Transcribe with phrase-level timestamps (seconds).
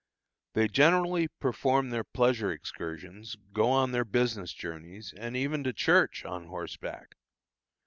[0.53, 6.25] They generally perform their pleasure excursions, go on their business journeys, and even to church,
[6.25, 7.13] on horseback.